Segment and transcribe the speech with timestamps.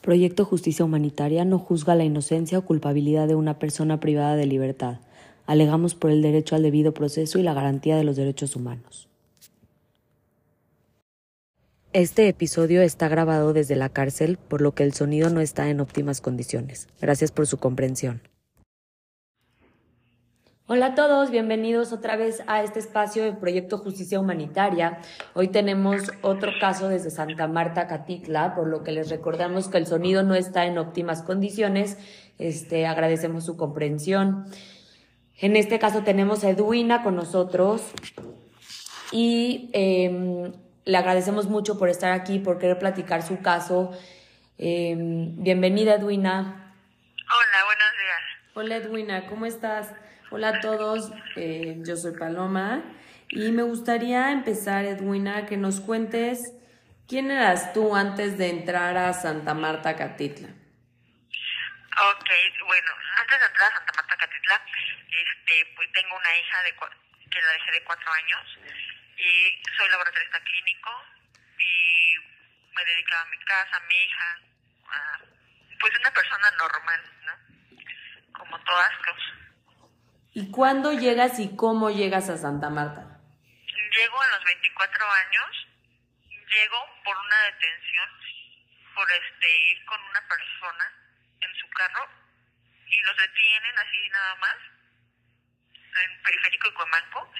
[0.00, 4.98] Proyecto Justicia Humanitaria no juzga la inocencia o culpabilidad de una persona privada de libertad.
[5.46, 9.08] Alegamos por el derecho al debido proceso y la garantía de los derechos humanos.
[11.92, 15.80] Este episodio está grabado desde la cárcel, por lo que el sonido no está en
[15.80, 16.88] óptimas condiciones.
[17.00, 18.22] Gracias por su comprensión.
[20.72, 25.00] Hola a todos, bienvenidos otra vez a este espacio de Proyecto Justicia Humanitaria.
[25.34, 29.88] Hoy tenemos otro caso desde Santa Marta, Catitla, por lo que les recordamos que el
[29.88, 31.98] sonido no está en óptimas condiciones.
[32.38, 34.44] Este, agradecemos su comprensión.
[35.40, 37.82] En este caso tenemos a Edwina con nosotros
[39.10, 40.52] y eh,
[40.84, 43.90] le agradecemos mucho por estar aquí, por querer platicar su caso.
[44.56, 46.76] Eh, bienvenida, Edwina.
[47.26, 48.54] Hola, buenos días.
[48.54, 49.88] Hola Edwina, ¿cómo estás?
[50.32, 52.84] Hola a todos, eh, yo soy Paloma
[53.30, 56.54] y me gustaría empezar, Edwina, que nos cuentes
[57.08, 60.46] quién eras tú antes de entrar a Santa Marta, Catitla.
[60.46, 62.30] Ok,
[62.64, 64.62] bueno, antes de entrar a Santa Marta Catitla,
[65.10, 66.76] este, pues tengo una hija de
[67.28, 68.58] que la dejé de cuatro años
[69.18, 70.90] y soy laboratorista clínico
[71.58, 72.14] y
[72.76, 74.38] me dedico a mi casa, a mi hija,
[75.80, 78.38] pues una persona normal, ¿no?
[78.38, 79.39] Como todas, pues,
[80.32, 83.18] ¿Y cuándo llegas y cómo llegas a Santa Marta?
[83.66, 85.66] Llego a los 24 años,
[86.30, 88.08] llego por una detención,
[88.94, 90.86] por este ir con una persona
[91.40, 92.06] en su carro
[92.86, 94.56] y nos detienen así nada más
[96.04, 97.32] en Periférico y Cuemanco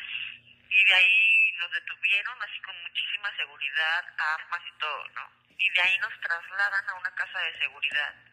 [0.68, 5.30] y de ahí nos detuvieron así con muchísima seguridad, armas y todo, ¿no?
[5.58, 8.29] Y de ahí nos trasladan a una casa de seguridad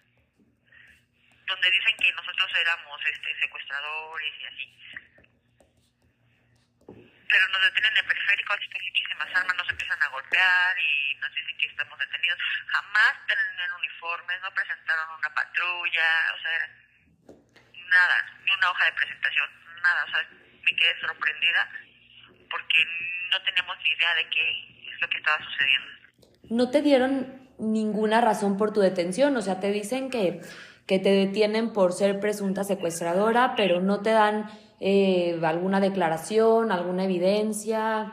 [1.48, 4.78] donde dicen que nosotros éramos este secuestradores y así
[7.30, 11.16] pero nos detienen en el periférico, así que muchísimas armas nos empiezan a golpear y
[11.20, 12.40] nos dicen que estamos detenidos.
[12.68, 16.60] Jamás tenían uniformes, no presentaron una patrulla, o sea,
[17.90, 19.50] nada, ni una hoja de presentación,
[19.84, 20.30] nada, o sea,
[20.64, 21.70] me quedé sorprendida
[22.50, 22.86] porque
[23.32, 25.88] no teníamos ni idea de qué es lo que estaba sucediendo.
[26.50, 30.42] No te dieron ninguna razón por tu detención, o sea, te dicen que,
[30.88, 34.50] que te detienen por ser presunta secuestradora, pero no te dan
[34.80, 38.08] eh, alguna declaración, alguna evidencia.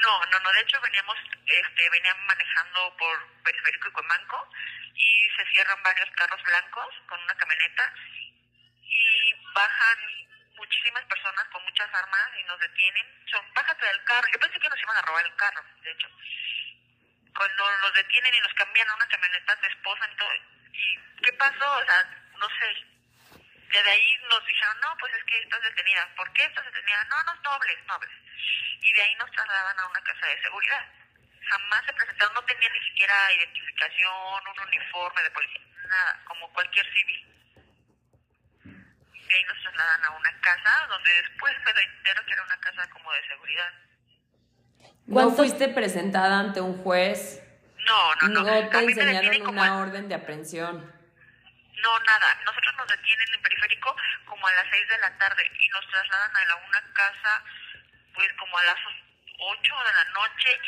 [0.00, 4.48] No, no, no, de hecho veníamos, este, venían manejando por Periférico y Cuemanco
[4.94, 7.92] y se cierran varios carros blancos con una camioneta
[8.82, 9.98] y bajan
[10.56, 13.06] muchísimas personas con muchas armas y nos detienen.
[13.30, 14.28] Son, bájate del carro.
[14.32, 16.08] Yo pensé que nos iban a robar el carro, de hecho.
[17.36, 20.55] Cuando nos detienen y nos cambian a una camioneta, te esposan y todo.
[20.76, 21.66] ¿Y qué pasó?
[21.78, 22.02] O sea,
[22.38, 23.40] no sé.
[23.72, 26.08] Desde ahí nos dijeron, no, pues es que estás detenida.
[26.16, 27.04] ¿Por qué estás detenida?
[27.10, 28.10] No, no, nobles, nobles.
[28.80, 30.86] Y de ahí nos trasladan a una casa de seguridad.
[31.48, 36.86] Jamás se presentaron, no tenían ni siquiera identificación, un uniforme de policía, nada, como cualquier
[36.92, 37.32] civil.
[38.64, 42.60] De ahí nos trasladan a una casa donde después me doy entero que era una
[42.60, 43.72] casa como de seguridad.
[45.06, 47.42] ¿No ¿Cuántos- fuiste presentada ante un juez?
[47.86, 48.42] No, no, no.
[48.42, 50.76] ¿No te enseñaron una a- orden de aprehensión?
[51.82, 52.34] No, nada.
[52.44, 56.36] Nosotros nos detienen en periférico como a las 6 de la tarde y nos trasladan
[56.36, 57.44] a la- una casa
[58.14, 58.76] pues como a las
[59.38, 60.60] 8 de la noche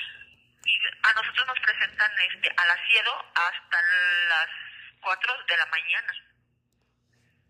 [0.64, 3.78] y a nosotros nos presentan este al asiedo hasta
[4.28, 4.48] las
[5.00, 6.12] 4 de la mañana.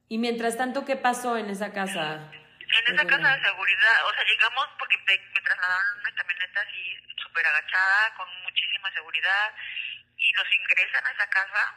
[0.08, 2.30] Y mientras tanto, ¿qué pasó en esa casa?
[2.70, 6.98] En esa casa de seguridad, o sea, llegamos porque me, trasladaron en una camioneta así
[7.16, 9.54] súper agachada, con muchísima seguridad,
[10.16, 11.74] y nos ingresan a esa casa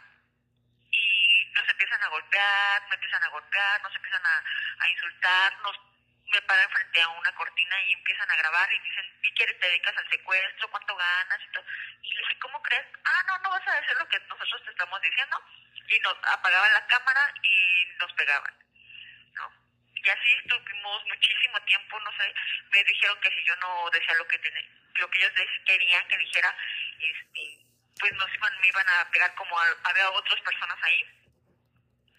[0.91, 4.43] y nos empiezan a golpear, me empiezan a golpear, nos empiezan a,
[4.83, 5.79] a insultar, nos,
[6.31, 9.67] me paran frente a una cortina y empiezan a grabar y dicen, ¿y quieres te
[9.67, 10.69] dedicas al secuestro?
[10.71, 11.39] ¿Cuánto ganas?
[11.41, 11.65] Y, todo.
[12.01, 12.85] y le dije, ¿cómo crees?
[13.05, 15.41] Ah, no, no vas a decir lo que nosotros te estamos diciendo.
[15.87, 18.60] Y nos apagaban la cámara y nos pegaban.
[20.03, 22.33] Y así estuvimos muchísimo tiempo, no sé,
[22.71, 24.61] me dijeron que si yo no decía lo que tenía,
[24.95, 25.31] lo que ellos
[25.65, 26.55] querían que dijera,
[26.99, 27.65] este,
[27.99, 31.05] pues nos iban, me iban a pegar como a- había otras personas ahí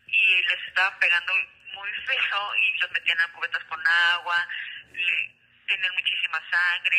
[0.06, 1.32] y les estaban pegando
[1.74, 4.48] muy feo y los metían en cubetas con agua,
[4.92, 5.34] le,
[5.66, 6.98] tenían muchísima sangre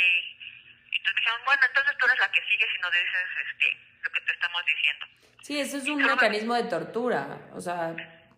[0.92, 3.78] y entonces me dijeron, bueno, entonces tú eres la que sigue si no dices este,
[4.02, 5.06] lo que te estamos diciendo.
[5.42, 7.28] Sí, eso es un mecanismo de tortura.
[7.54, 7.94] O sea,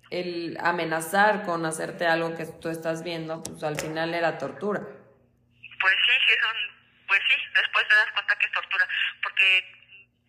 [0.10, 4.80] el amenazar con hacerte algo que tú estás viendo, pues al final era tortura.
[4.80, 8.88] Pues sí, sí, es un, pues sí, después te das cuenta que es tortura,
[9.24, 9.76] porque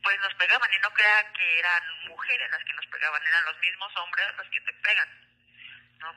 [0.02, 3.58] pues nos pegaban y no crean que eran mujeres las que nos pegaban, eran los
[3.58, 5.08] mismos hombres los que te pegan,
[5.98, 6.14] ¿no?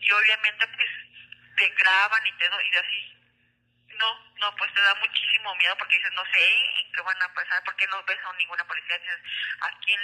[0.00, 0.88] Y obviamente pues
[1.56, 3.17] te graban y te y así.
[3.98, 7.62] No, no, pues te da muchísimo miedo porque dices, no sé qué van a pasar,
[7.64, 9.20] porque no ves a ninguna policía, dices,
[9.60, 10.00] ¿a quién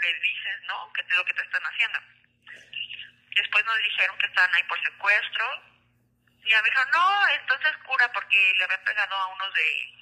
[0.00, 0.92] le dices, no?
[0.92, 2.00] Que es lo que te están haciendo.
[3.36, 5.62] Después nos dijeron que estaban ahí por secuestro,
[6.48, 9.92] y a mí dijo, no, entonces cura porque le habían pegado a uno de,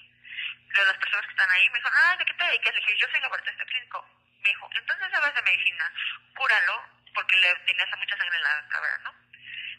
[0.77, 1.69] de las personas que están ahí.
[1.71, 2.75] Me dijo, ah, ¿de qué te dedicas?
[2.75, 4.09] Le dije, yo soy laboratorio clínico.
[4.41, 5.93] Me dijo, entonces sabes de medicina,
[6.37, 6.85] cúralo
[7.15, 9.15] porque le tenías mucha sangre en la cabeza, ¿no?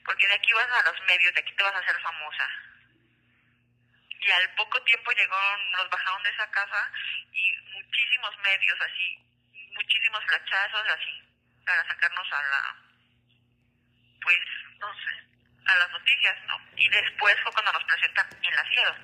[0.03, 2.49] Porque de aquí vas a los medios, de aquí te vas a hacer famosa.
[4.27, 5.37] Y al poco tiempo llegó,
[5.77, 6.91] nos bajaron de esa casa
[7.31, 9.23] y muchísimos medios así,
[9.73, 11.23] muchísimos flachazos así,
[11.65, 12.75] para sacarnos a la,
[14.21, 14.37] pues,
[14.79, 15.13] no sé,
[15.65, 16.59] a las noticias, ¿no?
[16.75, 18.97] Y después fue cuando nos presentan en la ciudad.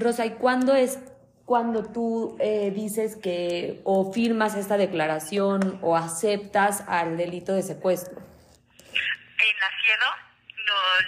[0.00, 0.98] Rosa, ¿y cuándo es
[1.44, 8.18] cuando tú eh, dices que o firmas esta declaración o aceptas al delito de secuestro?
[8.18, 10.25] En la nos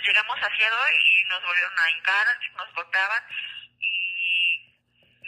[0.02, 2.26] llegamos a Ciedo y nos volvieron a hincar,
[2.56, 3.22] nos golpeaban
[3.80, 4.78] y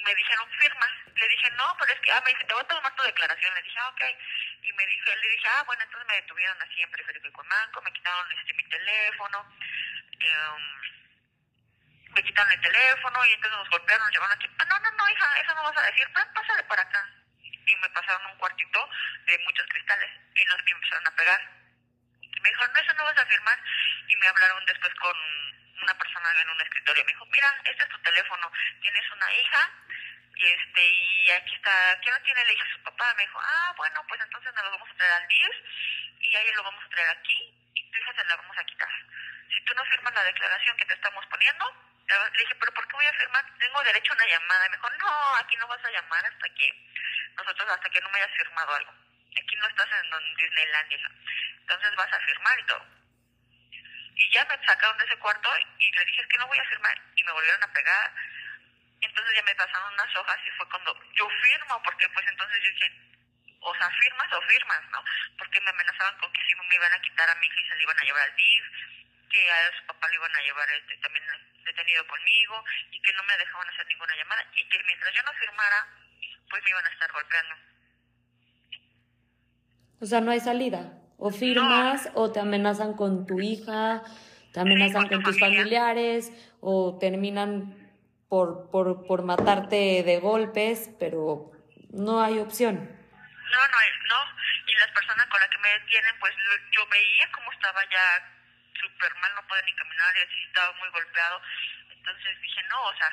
[0.04, 0.86] me dijeron firma.
[1.14, 3.54] Le dije, no, pero es que, ah, me dice, te voy a tomar tu declaración.
[3.54, 4.02] Le dije, ah, ok.
[4.62, 7.82] Y me dije, le dije, ah, bueno, entonces me detuvieron así en Preferico y Manco,
[7.82, 9.56] me quitaron este, mi teléfono.
[10.20, 10.90] Eh,
[12.10, 14.48] me quitaron el teléfono y entonces nos golpearon, nos llevaron aquí.
[14.58, 17.08] Ah, no, no, no, hija, eso no vas a decir, pásale para acá.
[17.42, 18.88] Y me pasaron un cuartito
[19.26, 21.59] de muchos cristales y nos empezaron a pegar.
[22.42, 23.58] Me dijo, no, eso no vas a firmar.
[24.08, 25.16] Y me hablaron después con
[25.82, 27.04] una persona en un escritorio.
[27.04, 29.70] Me dijo, mira, este es tu teléfono, tienes una hija
[30.36, 32.64] y este y aquí está, ¿quién no tiene la hija?
[32.72, 33.14] Su papá.
[33.16, 35.56] Me dijo, ah, bueno, pues entonces nos lo vamos a traer al DIF
[36.20, 38.88] y ahí lo vamos a traer aquí y tu hija se la vamos a quitar.
[39.52, 42.92] Si tú no firmas la declaración que te estamos poniendo, le dije, pero ¿por qué
[42.94, 43.44] voy a firmar?
[43.58, 44.68] Tengo derecho a una llamada.
[44.68, 46.74] Me dijo, no, aquí no vas a llamar hasta que
[47.36, 48.94] nosotros, hasta que no me hayas firmado algo.
[49.30, 51.10] Aquí no estás en Disneyland, hija.
[51.70, 52.84] Entonces vas a firmar y todo.
[54.16, 56.64] Y ya me sacaron de ese cuarto y le dije, es que no voy a
[56.64, 57.00] firmar.
[57.14, 58.12] Y me volvieron a pegar.
[59.00, 62.70] Entonces ya me pasaron unas hojas y fue cuando yo firmo, porque pues entonces yo
[62.72, 62.92] dije,
[63.60, 65.04] o sea, firmas o firmas, ¿no?
[65.38, 67.74] Porque me amenazaban con que si me iban a quitar a mi hija y se
[67.76, 68.64] la iban a llevar al DIF,
[69.30, 71.24] que a su papá le iban a llevar este, también
[71.64, 75.32] detenido conmigo y que no me dejaban hacer ninguna llamada y que mientras yo no
[75.34, 75.86] firmara,
[76.50, 77.54] pues me iban a estar golpeando.
[80.00, 80.99] O sea, no hay salida.
[81.20, 84.02] O firmas o te amenazan con tu hija,
[84.52, 87.76] te amenazan con, tus familiares o terminan
[88.28, 91.52] por, por, por matarte de golpes, pero
[91.92, 92.76] no hay opción.
[92.76, 93.78] No, no,
[94.08, 94.20] no.
[94.66, 96.32] Y las personas con las que me detienen, pues
[96.72, 98.40] yo veía cómo estaba ya
[98.80, 101.42] súper mal, no puede ni caminar y así estaba muy golpeado.
[101.90, 103.10] Entonces dije, no, o sea,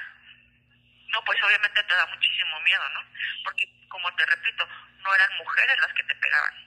[1.09, 3.01] no, pues obviamente te da muchísimo miedo, ¿no?
[3.43, 4.67] Porque, como te repito,
[5.03, 6.66] no eran mujeres las que te pegaban.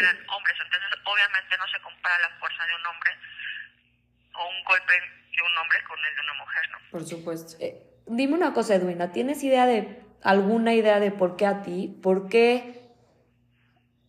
[0.00, 3.10] Eran hombres, entonces obviamente no se compara la fuerza de un hombre
[4.34, 6.78] o un golpe de un hombre con el de una mujer, ¿no?
[6.90, 7.56] Por supuesto.
[7.60, 11.98] Eh, dime una cosa, Edwina, ¿tienes idea de, alguna idea de por qué a ti,
[12.02, 12.82] por qué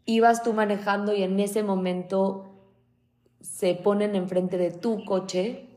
[0.05, 2.49] ibas tú manejando y en ese momento
[3.41, 5.67] se ponen enfrente de tu coche?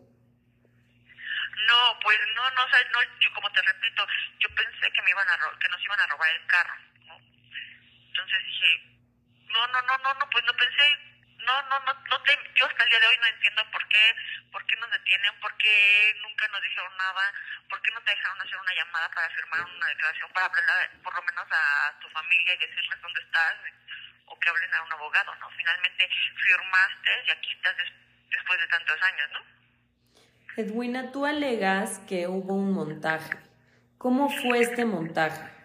[1.66, 4.06] No, pues no, no, no yo como te repito,
[4.38, 6.74] yo pensé que me iban a que nos iban a robar el carro,
[7.06, 7.16] ¿no?
[7.16, 8.95] Entonces dije,
[9.48, 10.86] no, no, no, no, no, pues no pensé,
[11.46, 14.14] no, no, no, no te, yo hasta el día de hoy no entiendo por qué,
[14.50, 17.32] por qué nos detienen, por qué nunca nos dijeron nada,
[17.68, 21.14] por qué no te dejaron hacer una llamada para firmar una declaración, para hablar por
[21.14, 23.54] lo menos a tu familia y decirles dónde estás,
[24.26, 25.50] o que hablen a un abogado, ¿no?
[25.50, 26.08] Finalmente
[26.42, 27.76] firmaste y aquí estás
[28.30, 29.56] después de tantos años, ¿no?
[30.56, 33.38] Edwina, tú alegas que hubo un montaje.
[33.98, 35.55] ¿Cómo fue este montaje?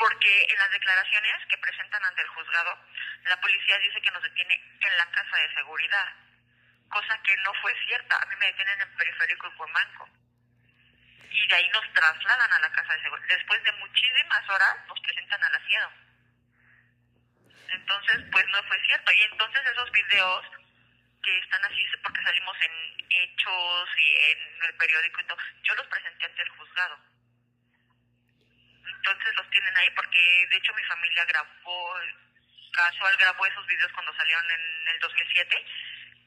[0.00, 2.74] Porque en las declaraciones que presentan ante el juzgado,
[3.24, 6.08] la policía dice que nos detiene en la casa de seguridad,
[6.88, 8.16] cosa que no fue cierta.
[8.16, 10.08] A mí me detienen en Periférico y Cuemanco.
[11.30, 13.36] Y de ahí nos trasladan a la casa de seguridad.
[13.36, 15.92] Después de muchísimas horas nos presentan al asiento.
[17.68, 19.12] Entonces, pues no fue cierto.
[19.12, 20.46] Y entonces esos videos
[21.22, 25.86] que están así porque salimos en hechos y en el periódico y todo, yo los
[25.88, 27.09] presenté ante el juzgado.
[29.00, 31.96] Entonces los tienen ahí porque de hecho mi familia grabó,
[32.72, 35.56] casual grabó esos videos cuando salieron en el 2007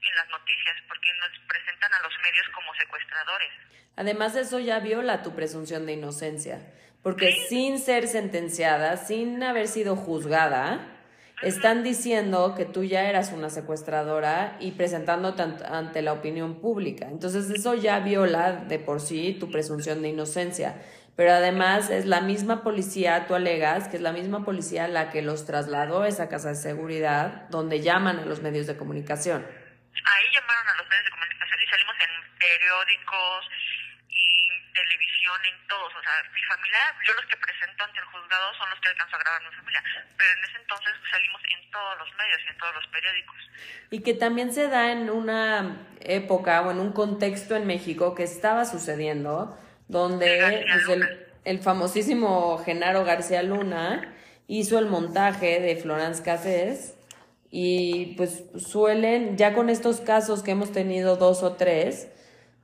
[0.09, 3.51] en las noticias, porque nos presentan a los medios como secuestradores.
[3.95, 6.59] Además, eso ya viola tu presunción de inocencia,
[7.01, 10.89] porque sin ser sentenciada, sin haber sido juzgada,
[11.41, 17.07] están diciendo que tú ya eras una secuestradora y presentándote ante la opinión pública.
[17.09, 20.81] Entonces, eso ya viola de por sí tu presunción de inocencia.
[21.15, 25.21] Pero además es la misma policía, tú alegas, que es la misma policía la que
[25.21, 29.45] los trasladó a esa casa de seguridad donde llaman a los medios de comunicación.
[29.45, 33.45] Ahí llamaron a los medios de comunicación y salimos en periódicos,
[34.13, 35.91] y televisión, en todos.
[35.95, 39.15] O sea, mi familia, yo los que presento ante el juzgado son los que alcanzo
[39.15, 39.83] a grabar mi familia.
[40.17, 43.37] Pero en ese entonces salimos en todos los medios y en todos los periódicos.
[43.89, 48.23] Y que también se da en una época o en un contexto en México que
[48.23, 49.57] estaba sucediendo
[49.93, 54.13] donde pues, el, el, famosísimo Genaro García Luna
[54.47, 56.95] hizo el montaje de Florence Cassés
[57.49, 62.09] y pues suelen, ya con estos casos que hemos tenido dos o tres,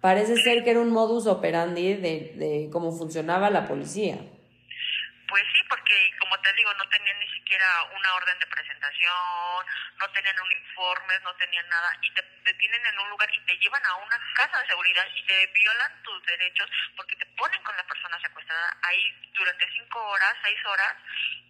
[0.01, 4.15] parece ser que era un modus operandi de, de cómo funcionaba la policía.
[4.15, 5.93] Pues sí, porque
[6.39, 9.65] como te digo, no tenían ni siquiera una orden de presentación,
[10.00, 13.58] no tenían un informe, no tenían nada, y te detienen en un lugar y te
[13.58, 17.75] llevan a una casa de seguridad y te violan tus derechos porque te ponen con
[17.75, 20.93] la persona secuestrada ahí durante cinco horas, seis horas,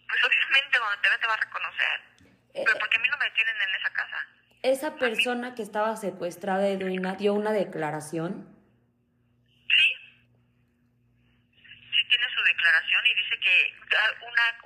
[0.08, 2.01] pues obviamente donde te ve te va a reconocer.
[2.55, 4.27] Eh, Pero porque a mí no me detienen en esa casa.
[4.63, 8.60] ¿Esa persona que estaba secuestrada, Edwina, dio una declaración?
[12.10, 13.74] tiene su declaración y dice que
[14.25, 14.58] una,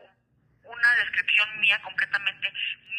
[0.74, 2.52] una descripción mía completamente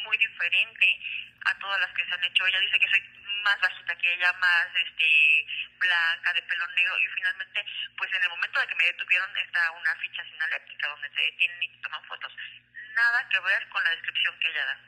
[0.04, 1.00] muy diferente
[1.44, 2.46] a todas las que se han hecho.
[2.46, 3.02] Ella dice que soy
[3.42, 5.46] más bajita que ella, más este
[5.78, 7.64] blanca, de pelo negro y finalmente,
[7.96, 11.62] pues en el momento de que me detuvieron está una ficha sinaléptica donde se detienen
[11.62, 12.32] y toman fotos.
[12.94, 14.78] Nada que ver con la descripción que ella da.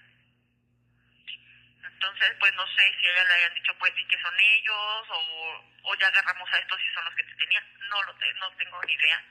[1.87, 5.65] Entonces, pues no sé si ella le hayan dicho, pues sí que son ellos o,
[5.83, 7.65] o ya agarramos a estos y son los que te tenían.
[7.91, 9.25] No lo no tengo ni idea.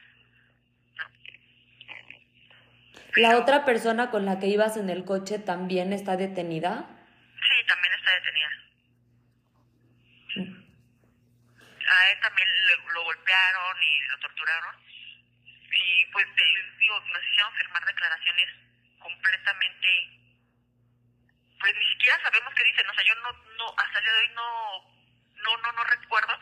[3.15, 6.85] ¿La otra persona con la que ibas en el coche también está detenida?
[7.39, 8.49] Sí, también está detenida.
[11.87, 12.47] A él también
[12.93, 14.75] lo golpearon y lo torturaron.
[15.71, 18.49] Y pues digo, nos hicieron firmar declaraciones
[18.99, 19.87] completamente...
[21.57, 22.89] Pues ni siquiera sabemos qué dicen.
[22.89, 24.83] O sea, yo no, no hasta el día de hoy no,
[25.41, 26.37] no, no, no recuerdo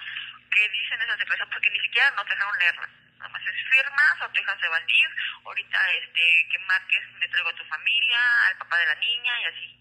[0.49, 4.31] qué dicen esas declaraciones porque ni siquiera nos dejaron leerlas nada más es firmas, o
[4.31, 5.09] tu hija se va a ir,
[5.45, 9.45] ahorita este, que marques, me traigo a tu familia, al papá de la niña y
[9.45, 9.79] así.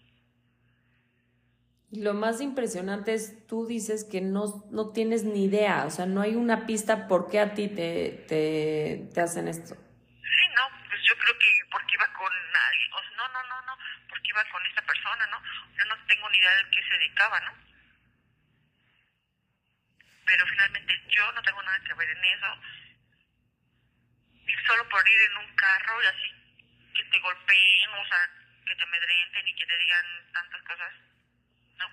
[2.01, 6.21] Lo más impresionante es, tú dices que no, no tienes ni idea, o sea, no
[6.21, 9.75] hay una pista por qué a ti te, te, te hacen esto.
[9.75, 13.61] Sí, no, pues yo creo que porque iba con nadie, o sea, no, no, no,
[13.67, 13.77] no,
[14.09, 15.37] porque iba con esta persona, ¿no?
[15.77, 17.51] Yo no tengo ni idea de qué se dedicaba, ¿no?
[20.25, 22.47] Pero finalmente yo no tengo nada que ver en eso
[24.67, 26.43] solo por ir en un carro y así
[26.93, 28.29] que te golpeen, o sea,
[28.65, 30.93] que te amedrenten y que te digan tantas cosas.
[31.77, 31.85] ¿No?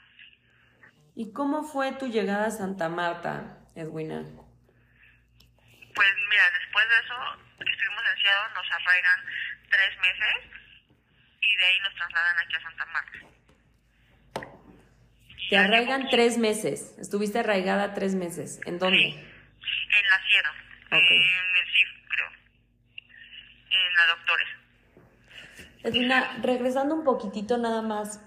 [1.17, 4.23] ¿Y cómo fue tu llegada a Santa Marta, Edwina?
[5.95, 7.15] Pues mira, después de eso
[7.59, 9.25] estuvimos en Seattle, nos arraigan
[9.71, 10.61] tres meses
[11.41, 13.19] y de ahí nos trasladan aquí a Santa Marta.
[15.51, 16.95] Te arraigan tres meses.
[17.01, 18.61] Estuviste arraigada tres meses.
[18.67, 19.09] ¿En dónde?
[19.09, 20.55] En la Sierra.
[20.87, 21.17] Okay.
[21.17, 22.01] En el CIF
[23.71, 24.45] en la doctora.
[25.83, 28.21] Edwina, regresando un poquitito nada más,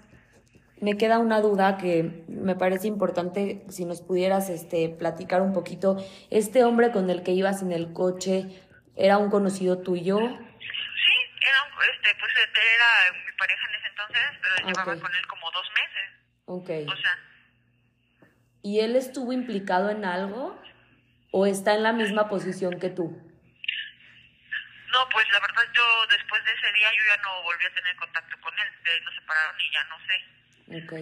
[0.80, 5.96] me queda una duda que me parece importante si nos pudieras este, platicar un poquito.
[6.30, 8.62] ¿Este hombre con el que ibas en el coche
[8.96, 10.18] era un conocido tuyo?
[10.18, 11.58] Sí, era,
[11.90, 15.66] este, pues, este, era mi pareja en ese entonces, pero llevaba con él como dos
[15.70, 16.24] meses.
[16.46, 16.92] Ok.
[16.92, 17.18] O sea.
[18.62, 20.58] ¿Y él estuvo implicado en algo
[21.30, 23.16] o está en la misma posición que tú?
[24.94, 27.96] No, pues la verdad yo después de ese día yo ya no volví a tener
[27.96, 30.16] contacto con él, de ahí nos separaron y ya no sé.
[30.70, 30.92] Ok.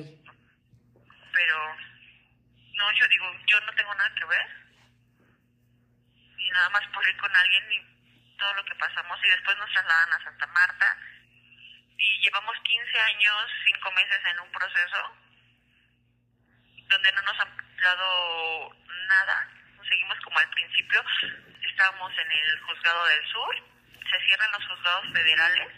[1.35, 1.77] Pero,
[2.73, 4.47] no, yo digo, yo no tengo nada que ver.
[6.39, 9.71] Y nada más por ir con alguien y todo lo que pasamos y después nos
[9.73, 10.97] trasladan a Santa Marta
[11.99, 15.17] y llevamos 15 años, 5 meses en un proceso
[16.89, 18.75] donde no nos han dado
[19.09, 19.49] nada,
[19.87, 21.05] seguimos como al principio,
[21.71, 23.72] estábamos en el juzgado del sur
[24.13, 25.69] se cierran los juzgados federales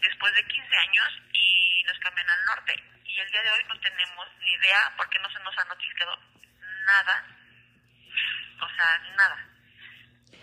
[0.00, 2.82] después de 15 años y nos cambian al norte.
[3.04, 6.18] Y el día de hoy no tenemos ni idea porque no se nos ha notificado
[6.86, 7.24] nada.
[8.60, 9.48] O sea, nada.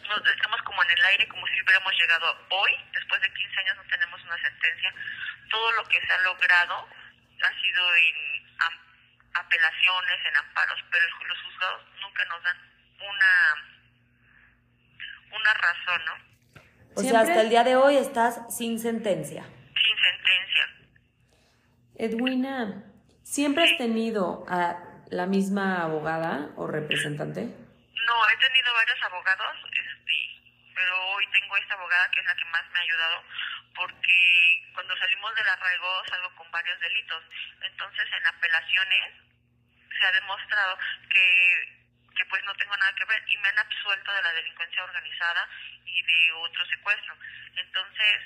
[0.08, 2.72] Nos, estamos como en el aire, como si hubiéramos llegado hoy.
[2.94, 4.94] Después de 15 años no tenemos una sentencia.
[5.50, 6.88] Todo lo que se ha logrado
[7.44, 8.56] ha sido en
[9.34, 12.58] apelaciones, en amparos, pero los juzgados nunca nos dan
[13.00, 13.56] una
[15.32, 16.31] una razón, ¿no?
[16.96, 19.44] O sea, hasta el día de hoy estás sin sentencia.
[19.44, 20.66] Sin sentencia.
[21.96, 22.84] Edwina,
[23.24, 24.78] ¿siempre has tenido a
[25.10, 27.42] la misma abogada o representante?
[27.42, 32.46] No, he tenido varios abogados, este, pero hoy tengo esta abogada que es la que
[32.46, 33.24] más me ha ayudado
[33.76, 37.24] porque cuando salimos del arraigo salgo con varios delitos.
[37.62, 39.14] Entonces, en apelaciones
[39.90, 40.78] se ha demostrado
[41.10, 41.81] que
[42.16, 45.48] que pues no tengo nada que ver y me han absuelto de la delincuencia organizada
[45.86, 47.16] y de otro secuestro.
[47.56, 48.22] Entonces,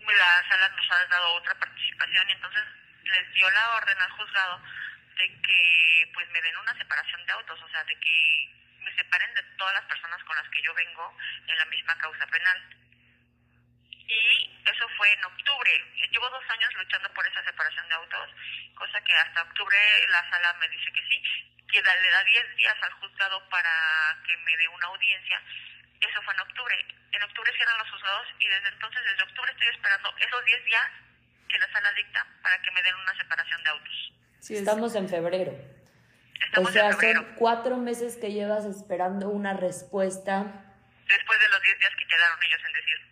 [0.00, 2.62] la sala nos ha dado otra participación y entonces
[3.04, 4.62] les dio la orden al juzgado
[5.16, 8.48] de que pues me den una separación de autos, o sea, de que
[8.80, 12.26] me separen de todas las personas con las que yo vengo en la misma causa
[12.26, 12.76] penal.
[13.90, 15.84] Y eso fue en octubre.
[16.10, 18.30] Llevo dos años luchando por esa separación de autos,
[18.74, 19.76] cosa que hasta octubre
[20.08, 21.22] la sala me dice que sí,
[21.68, 23.70] que le da 10 días al juzgado para
[24.26, 25.42] que me dé una audiencia.
[26.00, 26.76] Eso fue en octubre.
[27.12, 30.86] En octubre cierran los juzgados y desde entonces, desde octubre estoy esperando esos 10 días
[31.48, 34.12] que la sala dicta para que me den una separación de autos.
[34.40, 35.52] Sí, estamos en febrero.
[36.56, 40.64] o sea, son cuatro meses que llevas esperando una respuesta.
[41.06, 43.07] Después de los 10 días que quedaron ellos en decir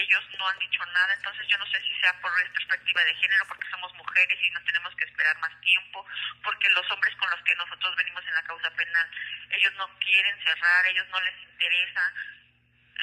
[0.00, 3.44] ellos no han dicho nada, entonces yo no sé si sea por perspectiva de género,
[3.48, 6.06] porque somos mujeres y nos tenemos que esperar más tiempo,
[6.42, 9.10] porque los hombres con los que nosotros venimos en la causa penal,
[9.50, 12.12] ellos no quieren cerrar, ellos no les interesa.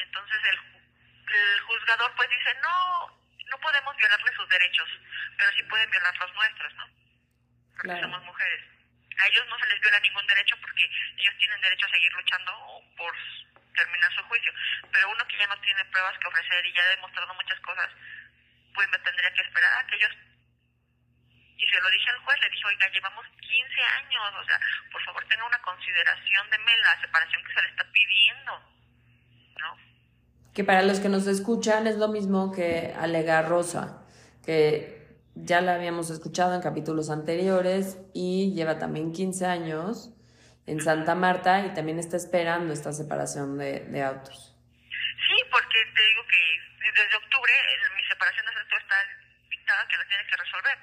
[0.02, 0.58] Entonces el,
[1.34, 4.88] el juzgador pues dice, no, no podemos violarle sus derechos,
[5.38, 6.88] pero sí pueden violar los nuestros, ¿no?
[7.76, 8.64] Porque somos mujeres.
[9.18, 10.84] A ellos no se les viola ningún derecho porque
[11.16, 13.14] ellos tienen derecho a seguir luchando por
[13.74, 14.52] terminar su juicio.
[14.90, 17.90] Pero uno que ya no tiene pruebas que ofrecer y ya ha demostrado muchas cosas,
[18.74, 20.14] pues me tendría que esperar a que ellos...
[21.56, 25.02] Y se lo dije al juez, le dije, oiga, llevamos 15 años, o sea, por
[25.04, 28.52] favor tenga una consideración, de la separación que se le está pidiendo,
[29.60, 29.76] ¿no?
[30.52, 34.04] Que para los que nos escuchan es lo mismo que alega Rosa,
[34.44, 34.94] que
[35.34, 40.13] ya la habíamos escuchado en capítulos anteriores y lleva también 15 años
[40.66, 44.56] en Santa Marta y también está esperando esta separación de, autos.
[44.90, 47.52] Sí, porque te digo que desde octubre
[47.96, 48.96] mi separación de autos está
[49.50, 50.78] dictada que la tiene que resolver.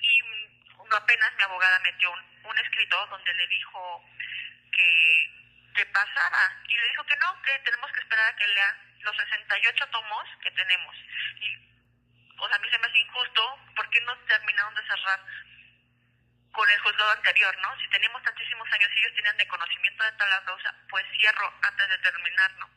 [0.00, 4.04] Y mm, apenas mi abogada metió un, escrito donde le dijo
[4.72, 5.30] que,
[5.76, 6.62] que pasara.
[6.68, 10.24] Y le dijo que no, que tenemos que esperar a que lea los 68 tomos
[10.42, 10.96] que tenemos.
[11.40, 11.56] Y,
[12.38, 15.20] o sea, a mí se me hace injusto porque no terminaron de cerrar
[16.52, 17.80] con el juzgado anterior, ¿no?
[17.80, 21.52] Si teníamos tantísimos años y ellos tenían de conocimiento de toda la causa, pues cierro
[21.62, 22.70] antes de terminar, ¿no?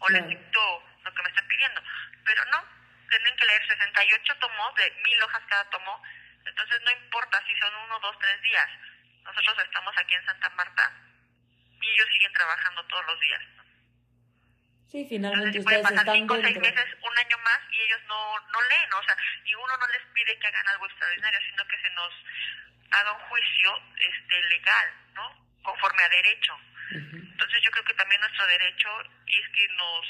[0.00, 1.82] O les dicto lo que me están pidiendo.
[2.24, 2.64] Pero no,
[3.08, 6.02] tienen que leer 68 tomos de mil hojas cada tomo,
[6.44, 8.68] entonces no importa si son uno, dos, tres días.
[9.24, 10.92] Nosotros estamos aquí en Santa Marta
[11.80, 13.42] y ellos siguen trabajando todos los días.
[14.92, 18.60] Sí, finalmente Entonces, ustedes pasar cinco, seis meses, un año más y ellos no, no
[18.68, 21.90] leen, o sea, y uno no les pide que hagan algo extraordinario, sino que se
[21.90, 22.12] nos
[22.92, 25.24] haga un juicio este, legal, ¿no?
[25.62, 26.52] Conforme a derecho.
[26.92, 28.88] Entonces yo creo que también nuestro derecho
[29.26, 30.06] es que nos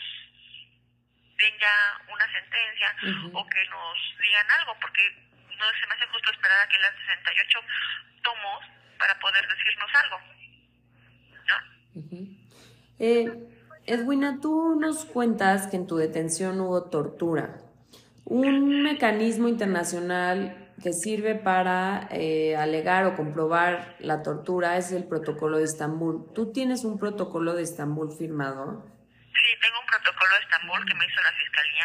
[1.38, 2.97] den ya una sentencia
[3.33, 5.03] o que nos digan algo, porque
[5.59, 7.59] no se me hace justo esperar a que las 68
[8.23, 8.64] tomos
[8.99, 10.21] para poder decirnos algo.
[11.49, 12.38] ¿no?
[12.99, 13.31] eh,
[13.87, 17.59] Edwina, tú nos cuentas que en tu detención hubo tortura.
[18.25, 25.59] Un mecanismo internacional que sirve para eh, alegar o comprobar la tortura es el protocolo
[25.59, 26.33] de Estambul.
[26.35, 28.85] ¿Tú tienes un protocolo de Estambul firmado?
[28.85, 31.85] Sí, tengo un protocolo de Estambul que me hizo la fiscalía,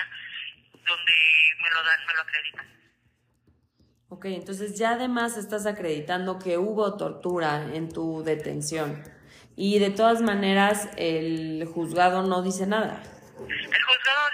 [0.74, 1.14] donde
[1.62, 2.78] me lo dan, me lo acreditan.
[4.10, 9.04] Ok, entonces ya además estás acreditando que hubo tortura en tu detención.
[9.56, 13.02] Y de todas maneras, el juzgado no dice nada.
[13.40, 13.70] El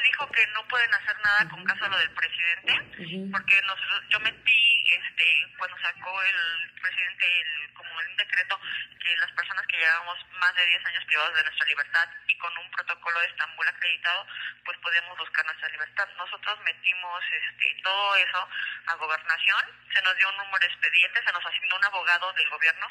[0.04, 2.74] dijo que no pueden hacer nada con caso a lo del presidente,
[3.32, 8.60] porque nosotros, yo metí, este, cuando sacó el presidente el, como un decreto
[9.00, 12.58] que las personas que llevábamos más de 10 años privados de nuestra libertad y con
[12.58, 14.28] un protocolo de Estambul acreditado,
[14.66, 16.08] pues podíamos buscar nuestra libertad.
[16.18, 18.50] Nosotros metimos este, todo eso
[18.88, 19.64] a gobernación,
[19.94, 22.88] se nos dio un número de expediente, se nos asignó un abogado del gobierno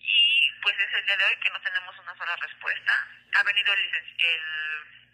[0.00, 3.08] y pues es el día de hoy que no tenemos una sola respuesta.
[3.34, 5.05] Ha venido el, el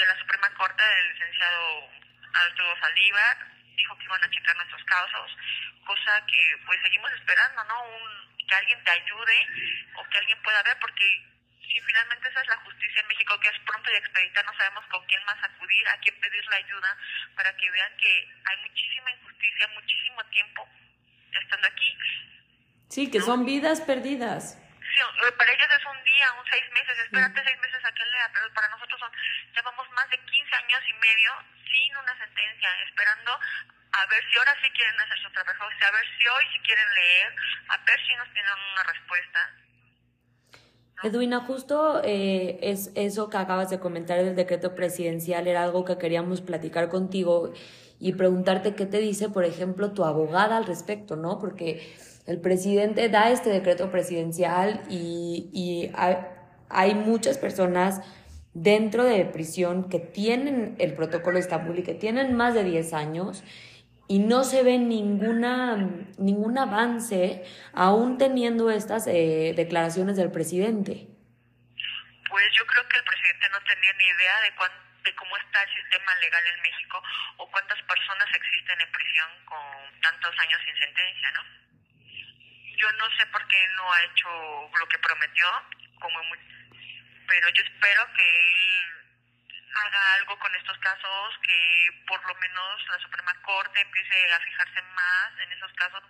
[0.00, 1.88] de la Suprema Corte del licenciado
[2.32, 3.36] Arturo Saldívar,
[3.76, 5.36] dijo que iban a checar nuestros casos,
[5.86, 7.82] cosa que pues seguimos esperando, ¿no?
[7.84, 9.38] Un, que alguien te ayude
[9.94, 11.04] o que alguien pueda ver, porque
[11.66, 14.84] Y finalmente esa es la justicia en México, que es pronto y expedita, no sabemos
[14.86, 16.96] con quién más acudir, a quién pedir la ayuda,
[17.34, 20.68] para que vean que hay muchísima injusticia, muchísimo tiempo
[21.32, 21.98] estando aquí.
[22.90, 24.58] Sí, que son vidas perdidas.
[24.94, 28.30] Eh, para ellos es un día, un seis meses, espérate seis meses a que lea,
[28.32, 29.10] pero para nosotros son,
[29.54, 31.30] llevamos más de 15 años y medio
[31.66, 36.06] sin una sentencia, esperando a ver si ahora sí quieren hacer su trabajo, a ver
[36.18, 37.34] si hoy sí quieren leer,
[37.68, 39.40] a ver si nos tienen una respuesta.
[41.02, 45.98] Edwina, justo eh, es eso que acabas de comentar del decreto presidencial era algo que
[45.98, 47.52] queríamos platicar contigo
[47.98, 51.38] y preguntarte qué te dice, por ejemplo, tu abogada al respecto, ¿no?
[51.38, 56.16] Porque el presidente da este decreto presidencial y, y hay,
[56.70, 58.00] hay, muchas personas
[58.54, 62.94] dentro de prisión que tienen el protocolo de Estambul y que tienen más de 10
[62.94, 63.44] años
[64.06, 65.76] y no se ve ninguna,
[66.18, 71.08] ningún avance aún teniendo estas eh, declaraciones del presidente.
[72.28, 74.72] Pues yo creo que el presidente no tenía ni idea de, cuán,
[75.04, 77.02] de cómo está el sistema legal en México
[77.38, 81.73] o cuántas personas existen en prisión con tantos años sin sentencia, ¿no?
[82.76, 85.46] Yo no sé por qué no ha hecho lo que prometió,
[86.00, 86.20] como
[87.26, 88.94] pero yo espero que él
[89.74, 94.82] haga algo con estos casos, que por lo menos la Suprema Corte empiece a fijarse
[94.94, 96.02] más en esos casos,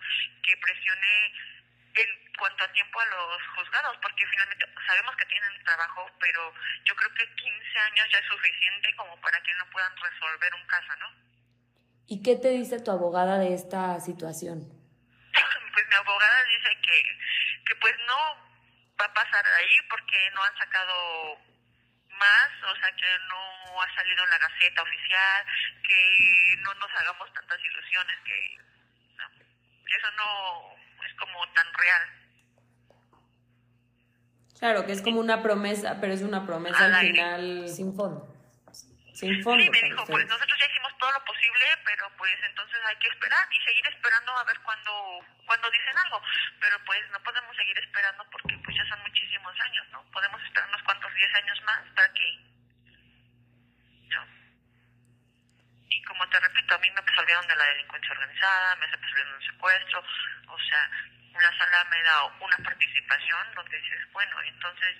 [0.42, 1.32] que presione
[1.94, 6.52] en cuanto a tiempo a los juzgados, porque finalmente sabemos que tienen trabajo, pero
[6.84, 10.66] yo creo que 15 años ya es suficiente como para que no puedan resolver un
[10.66, 11.08] caso, ¿no?
[12.06, 14.83] ¿Y qué te dice tu abogada de esta situación?
[15.74, 17.18] Pues mi abogada dice que,
[17.66, 18.16] que pues no
[19.00, 21.38] va a pasar ahí porque no han sacado
[22.18, 25.46] más, o sea, que no ha salido en la Gaceta Oficial,
[25.86, 28.58] que no nos hagamos tantas ilusiones, que,
[29.96, 32.02] eso no es como tan real.
[34.58, 38.33] Claro, que es como una promesa, pero es una promesa al, final sin fondo.
[39.14, 39.62] Sin fondo.
[39.62, 43.08] Sí, me dijo, pues nosotros ya hicimos todo lo posible, pero pues entonces hay que
[43.08, 46.20] esperar y seguir esperando a ver cuándo cuando dicen algo.
[46.60, 50.02] Pero pues no podemos seguir esperando porque pues ya son muchísimos años, ¿no?
[50.10, 52.38] Podemos esperar unos cuantos 10 años más para que...
[54.10, 54.26] ¿no?
[55.88, 59.36] Y como te repito, a mí me absolvieron de la delincuencia organizada, me absolvieron de
[59.36, 60.04] un secuestro,
[60.48, 60.90] o sea,
[61.30, 64.96] una sala me da una participación donde dices, bueno, entonces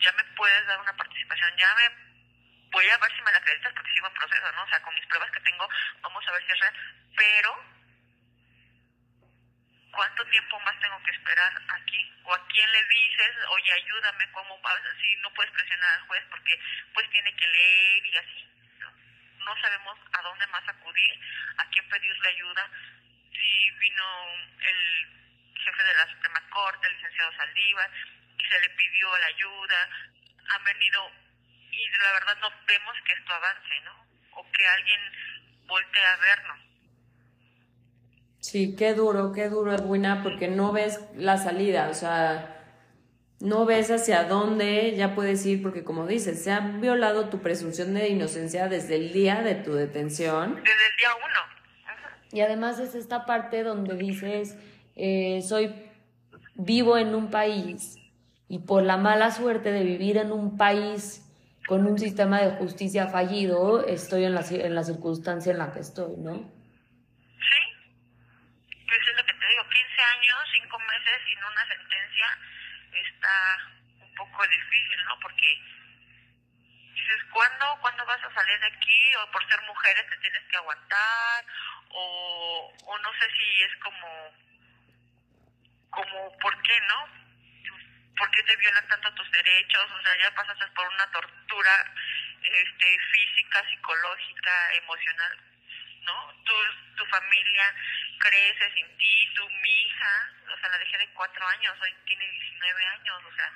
[0.00, 2.08] ya me puedes dar una participación, ya me
[2.70, 4.62] voy a ver si me la acreditas porque sigo en proceso, ¿no?
[4.62, 5.68] O sea, con mis pruebas que tengo,
[6.02, 6.74] vamos a ver si es real.
[7.16, 7.64] Pero,
[9.92, 12.12] ¿cuánto tiempo más tengo que esperar aquí?
[12.24, 14.80] ¿O a quién le dices, oye, ayúdame, cómo vas?
[15.00, 16.60] Si no puedes presionar al juez porque
[16.94, 18.50] pues tiene que leer y así.
[18.80, 18.92] ¿no?
[19.44, 21.20] no sabemos a dónde más acudir,
[21.56, 22.70] a quién pedirle ayuda.
[23.32, 25.08] Si vino el
[25.54, 27.90] jefe de la Suprema Corte, el licenciado Saldívar,
[28.38, 29.88] y se le pidió la ayuda,
[30.50, 31.12] han venido
[31.78, 34.40] y la verdad no vemos que esto avance, ¿no?
[34.40, 35.00] O que alguien
[35.66, 36.58] voltee a vernos.
[38.40, 42.58] Sí, qué duro, qué duro, Edwina, porque no ves la salida, o sea,
[43.40, 47.94] no ves hacia dónde ya puedes ir, porque como dices, se ha violado tu presunción
[47.94, 50.56] de inocencia desde el día de tu detención.
[50.56, 51.58] Desde el día uno.
[52.32, 54.56] Y además es esta parte donde dices,
[54.96, 55.74] eh, soy
[56.54, 57.96] vivo en un país
[58.48, 61.27] y por la mala suerte de vivir en un país
[61.68, 65.80] con un sistema de justicia fallido, estoy en la, en la circunstancia en la que
[65.80, 66.32] estoy, ¿no?
[66.32, 67.62] Sí,
[68.88, 72.26] pues es lo que te digo, 15 años, 5 meses sin una sentencia
[72.90, 73.36] está
[74.00, 75.20] un poco difícil, ¿no?
[75.20, 75.60] Porque
[76.96, 79.00] dices, ¿cuándo, ¿cuándo vas a salir de aquí?
[79.20, 81.44] O por ser mujeres te tienes que aguantar,
[81.90, 84.08] o, o no sé si es como,
[85.90, 87.27] como, ¿por qué, no?
[88.18, 89.86] ¿Por qué te violan tanto tus derechos?
[89.92, 91.94] O sea, ya pasaste por una tortura
[92.42, 95.38] este, física, psicológica, emocional,
[96.02, 96.34] ¿no?
[96.44, 96.54] Tu,
[96.96, 97.74] tu familia
[98.18, 102.26] crece sin ti, tu mi hija, o sea, la dejé de cuatro años, hoy tiene
[102.28, 103.52] 19 años, o sea,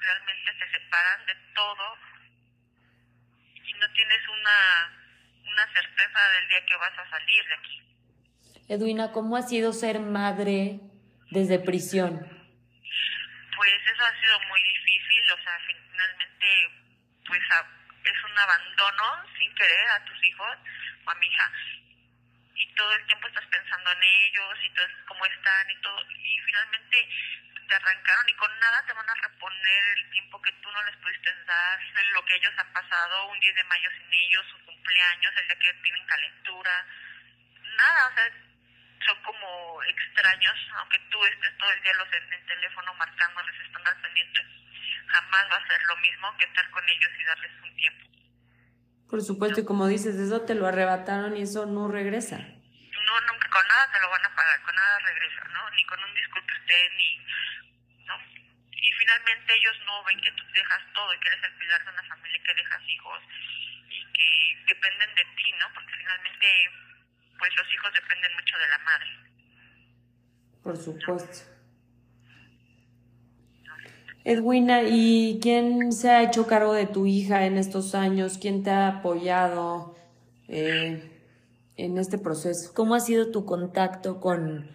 [0.00, 1.98] realmente te separan de todo
[3.54, 4.92] y no tienes una,
[5.50, 7.82] una certeza del día que vas a salir de aquí.
[8.68, 10.80] Edwina, ¿cómo ha sido ser madre
[11.30, 12.33] desde prisión?
[13.64, 16.70] Pues eso ha sido muy difícil, o sea, finalmente,
[17.26, 17.40] pues
[18.04, 20.58] es un abandono sin querer a tus hijos
[21.06, 21.50] o a mi hija.
[22.56, 25.98] Y todo el tiempo estás pensando en ellos y todo cómo están y todo.
[26.10, 27.08] Y finalmente
[27.66, 30.96] te arrancaron y con nada te van a reponer el tiempo que tú no les
[30.96, 31.80] pudiste dar,
[32.12, 35.58] lo que ellos han pasado, un 10 de mayo sin ellos, su cumpleaños, el día
[35.58, 36.86] que tienen calentura.
[37.62, 38.30] Nada, o sea,
[39.06, 43.86] son como extraños, aunque tú estés todo el día los en el teléfono marcándoles, están
[43.86, 44.40] al pendiente,
[45.08, 48.04] jamás va a ser lo mismo que estar con ellos y darles un tiempo.
[49.08, 52.38] Por supuesto, y como dices, eso te lo arrebataron y eso no regresa.
[52.38, 55.70] No, nunca, con nada te lo van a pagar, con nada regresa, ¿no?
[55.70, 57.18] Ni con un disculpe usted, ni,
[58.06, 58.18] ¿no?
[58.72, 61.90] Y finalmente ellos no ven que tú dejas todo y que eres el pilar de
[61.90, 63.22] una familia, que dejas hijos
[63.88, 65.72] y que dependen de ti, ¿no?
[65.74, 66.70] Porque finalmente,
[67.44, 69.06] pues los hijos dependen mucho de la madre.
[70.62, 71.50] Por supuesto.
[74.24, 78.38] Edwina, ¿y quién se ha hecho cargo de tu hija en estos años?
[78.40, 79.94] ¿Quién te ha apoyado
[80.48, 81.20] eh,
[81.76, 82.72] en este proceso?
[82.72, 84.70] ¿Cómo ha sido tu contacto con,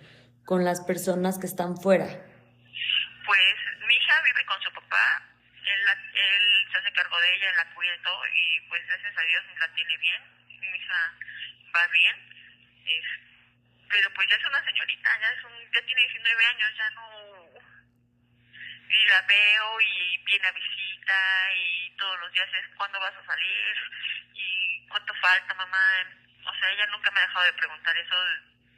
[0.45, 2.05] con las personas que están fuera?
[2.05, 3.55] Pues
[3.88, 5.25] mi hija vive con su papá,
[5.65, 9.17] él, la- él se hace cargo de ella, la cuida y todo, y pues gracias
[9.17, 10.21] a Dios la tiene bien,
[10.62, 11.13] mi hija
[11.75, 12.15] va bien,
[12.97, 13.19] es-
[13.89, 17.49] pero pues ya es una señorita, ya, es un, ya tiene 19 años, ya no...
[18.89, 23.25] Y la veo y viene a visita y todos los días es cuándo vas a
[23.25, 23.75] salir
[24.34, 26.06] y cuánto falta mamá.
[26.45, 28.15] O sea, ella nunca me ha dejado de preguntar eso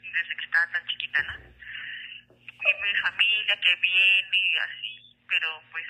[0.02, 1.52] desde que estaba tan chiquita, ¿no?
[2.64, 5.86] y mi familia que viene y así, pero pues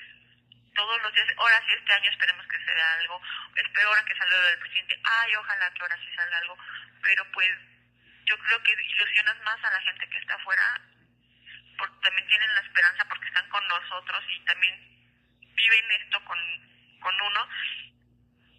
[0.74, 3.20] todos los días, ahora sí este año esperemos que sea algo,
[3.56, 6.58] espero ahora que salga del presidente, ay, ojalá que ahora sí salga algo,
[7.02, 7.50] pero pues
[8.26, 10.80] yo creo que ilusionas más a la gente que está afuera,
[11.78, 14.74] porque también tienen la esperanza porque están con nosotros y también
[15.40, 16.38] viven esto con,
[17.00, 17.48] con uno,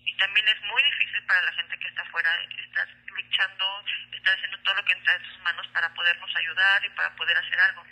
[0.05, 3.65] y también es muy difícil para la gente que está afuera estar luchando,
[4.11, 7.37] estar haciendo todo lo que está en sus manos para podernos ayudar y para poder
[7.37, 7.83] hacer algo.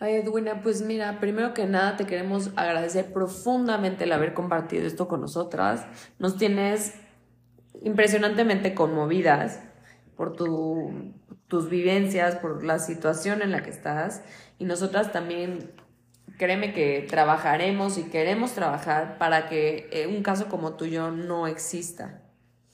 [0.00, 5.06] Ay, Edwina, pues mira, primero que nada te queremos agradecer profundamente el haber compartido esto
[5.06, 5.86] con nosotras.
[6.18, 7.00] Nos tienes
[7.82, 9.62] impresionantemente conmovidas
[10.22, 14.22] por tu, tus vivencias, por la situación en la que estás.
[14.60, 15.74] Y nosotras también,
[16.38, 22.22] créeme que trabajaremos y queremos trabajar para que eh, un caso como tuyo no exista.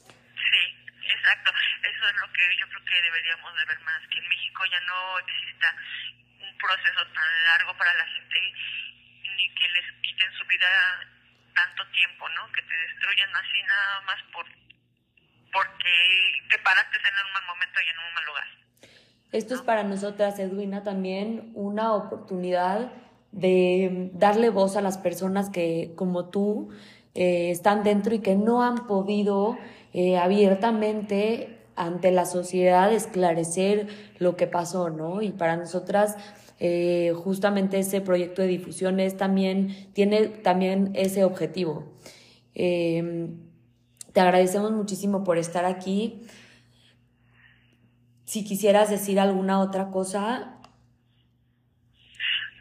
[0.04, 0.62] Sí,
[1.08, 1.50] exacto.
[1.88, 4.80] Eso es lo que yo creo que deberíamos de ver más, que en México ya
[4.84, 5.74] no exista
[6.44, 8.36] un proceso tan largo para la gente
[9.24, 10.68] ni que les quiten su vida
[11.54, 12.52] tanto tiempo, ¿no?
[12.52, 14.44] Que te destruyan así nada más por
[15.58, 15.94] porque
[16.50, 18.44] te paraste en un mal momento y en un mal lugar.
[19.32, 22.92] Esto es para nosotras, Edwina, también una oportunidad
[23.32, 26.70] de darle voz a las personas que, como tú,
[27.14, 29.58] eh, están dentro y que no han podido
[29.92, 35.22] eh, abiertamente ante la sociedad esclarecer lo que pasó, ¿no?
[35.22, 36.16] Y para nosotras,
[36.58, 41.84] eh, justamente ese proyecto de difusión es también, tiene también ese objetivo.
[42.54, 43.28] Eh,
[44.18, 46.26] te agradecemos muchísimo por estar aquí.
[48.26, 50.58] Si quisieras decir alguna otra cosa,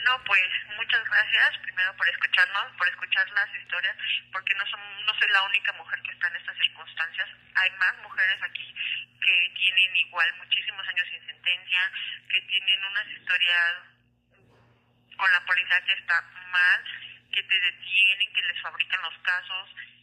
[0.06, 0.46] No, pues
[0.78, 3.98] muchas gracias primero por escucharnos, por escuchar las historias,
[4.32, 7.28] porque no, son, no soy la única mujer que está en estas circunstancias.
[7.56, 8.76] Hay más mujeres aquí
[9.26, 11.82] que tienen igual muchísimos años sin sentencia,
[12.30, 13.74] que tienen unas historias
[15.17, 16.22] con la policía que está
[16.54, 16.84] mal,
[17.34, 19.96] que te detienen, que les fabrican los casos.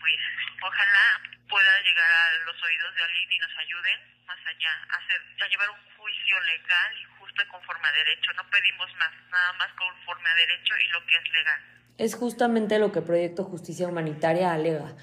[0.00, 0.20] Pues
[0.62, 5.20] ojalá pueda llegar a los oídos de alguien y nos ayuden más allá, a, hacer,
[5.42, 8.32] a llevar un juicio legal y justo y conforme a derecho.
[8.34, 11.60] No pedimos más, nada más conforme a derecho y lo que es legal.
[11.98, 14.96] es justamente lo que Proyecto Justicia Humanitaria alega.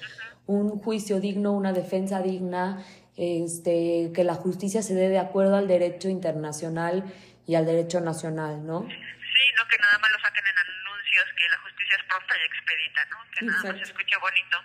[0.46, 2.82] Un juicio digno, una defensa digna,
[3.18, 7.04] este, que la justicia se dé de acuerdo al derecho internacional
[7.46, 8.82] y al derecho nacional, ¿no?
[8.88, 12.46] Sí, no que nada más lo saquen en anuncios, que la justicia es pronta y
[12.46, 13.18] expedita, ¿no?
[13.30, 13.84] Que nada más Exacto.
[13.84, 14.58] se escuche bonito,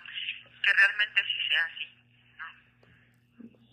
[0.64, 1.84] que realmente sí sea así.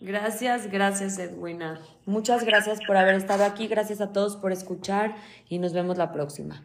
[0.00, 1.80] Gracias, gracias, Edwina.
[2.06, 5.14] Muchas gracias por haber estado aquí, gracias a todos por escuchar
[5.48, 6.62] y nos vemos la próxima.